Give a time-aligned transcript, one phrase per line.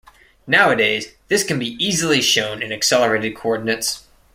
[0.47, 4.07] Nowadays, this can be easily shown in accelerated coordinates.